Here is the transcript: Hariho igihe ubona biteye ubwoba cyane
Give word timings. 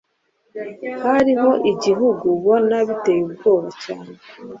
Hariho 1.03 1.49
igihe 1.71 2.01
ubona 2.33 2.75
biteye 2.87 3.21
ubwoba 3.27 3.69
cyane 3.83 4.13